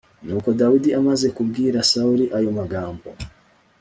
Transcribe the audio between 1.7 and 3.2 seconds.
Sawuli ayo magambo